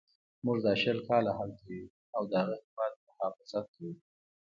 موږ 0.45 0.57
دا 0.65 0.73
شل 0.81 0.97
کاله 1.09 1.31
هلته 1.39 1.65
یو 1.77 1.87
او 2.15 2.23
د 2.29 2.33
هغه 2.41 2.55
هیواد 2.65 2.93
مخافظت 3.07 3.65
کوو. 3.73 3.91